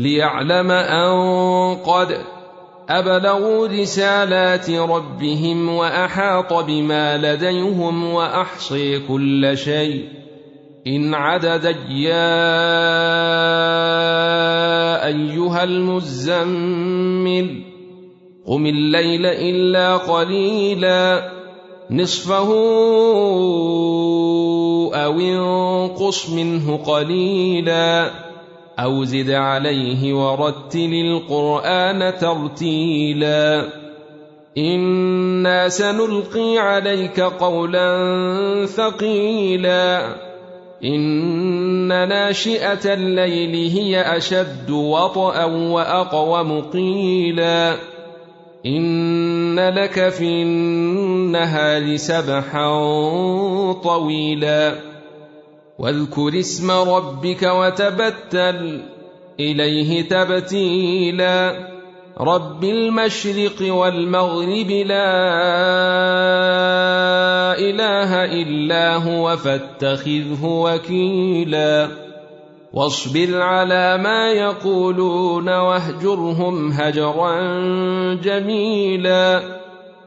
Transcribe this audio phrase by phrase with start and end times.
[0.00, 1.12] ليعلم أن
[1.76, 2.18] قد
[2.88, 10.04] أبلغوا رسالات ربهم وأحاط بما لديهم وأحصي كل شيء.
[10.86, 12.40] إن عددا يا
[15.06, 17.62] أيها المزمل
[18.46, 21.30] قم الليل إلا قليلا
[21.90, 22.48] نصفه
[24.94, 28.29] أو انقص منه قليلا.
[28.82, 33.64] أو زد عليه ورتل القرآن ترتيلا.
[34.58, 40.16] إنا سنلقي عليك قولا ثقيلا.
[40.84, 47.76] إن ناشئة الليل هي أشد وطئا وأقوم قيلا.
[48.66, 52.70] إن لك في النهار سبحا
[53.84, 54.89] طويلا.
[55.80, 58.80] واذكر اسم ربك وتبتل
[59.40, 61.68] إليه تبتيلا.
[62.20, 65.06] رب المشرق والمغرب لا
[67.58, 71.88] إله إلا هو فاتخذه وكيلا.
[72.72, 77.40] واصبر على ما يقولون واهجرهم هجرا
[78.14, 79.42] جميلا.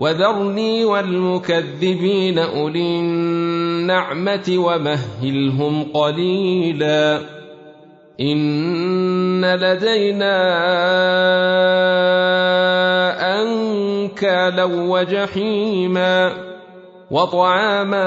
[0.00, 7.20] وذرني والمكذبين أولي النعمة ومهلهم قليلا
[8.20, 10.36] إن لدينا
[13.42, 16.32] أنكالا وجحيما
[17.10, 18.04] وطعاما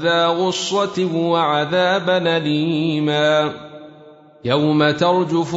[0.00, 3.52] ذا غصة وعذابا أليما
[4.44, 5.56] يوم ترجف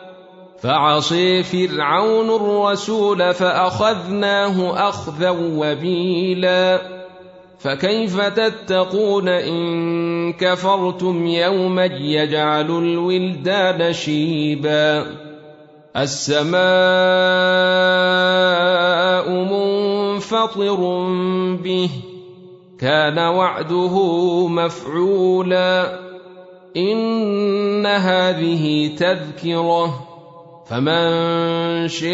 [0.61, 6.81] فعصي فرعون الرسول فأخذناه أخذا وبيلا.
[7.59, 15.05] فكيف تتقون إن كفرتم يوما يجعل الولدان شيبا؟
[15.97, 16.51] السماء
[19.29, 20.75] منفطر
[21.63, 21.89] به
[22.79, 23.97] كان وعده
[24.47, 25.99] مفعولا.
[26.77, 30.10] إن هذه تذكرة.
[30.71, 32.11] فمن شيء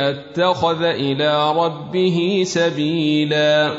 [0.00, 3.72] اتخذ إلى ربه سبيلا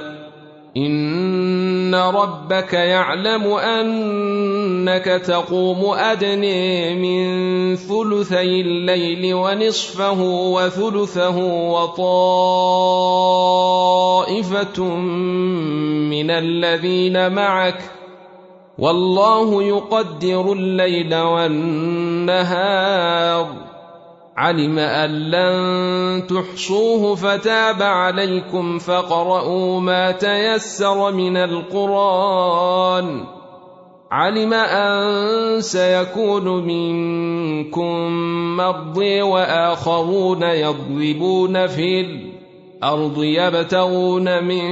[0.78, 10.22] ان ربك يعلم انك تقوم ادني من ثلثي الليل ونصفه
[10.54, 11.38] وثلثه
[11.74, 12.44] وطائفه
[16.10, 17.97] من الذين معك
[18.80, 22.68] والله يقدر الليل والنهار.
[24.38, 33.24] علم أن لن تحصوه فتاب عليكم فاقرؤوا ما تيسر من القرآن.
[34.12, 38.12] علم أن سيكون منكم
[38.58, 42.27] مرضي وآخرون يضربون في الأرض
[43.18, 44.66] يبتغون من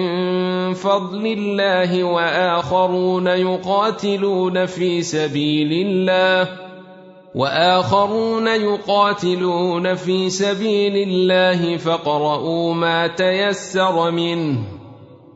[0.73, 6.49] فضل الله وآخرون يقاتلون في سبيل الله
[7.35, 14.57] وآخرون يقاتلون في سبيل الله فاقرؤوا ما تيسر منه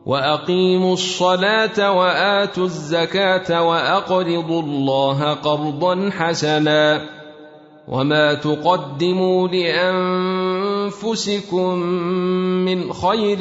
[0.06, 7.06] وأقيموا الصلاة وآتوا الزكاة وأقرضوا الله قرضا حسنا
[7.88, 10.59] وما تقدموا لأنفسكم
[12.66, 13.40] من خير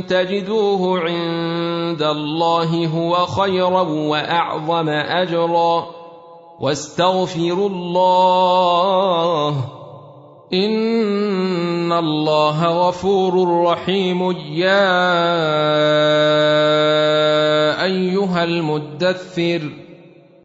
[0.00, 5.86] تجدوه عند الله هو خيرا وأعظم أجرا
[6.60, 9.54] واستغفروا الله
[10.52, 14.94] إن الله غفور رحيم يا
[17.84, 19.83] أيها المدثر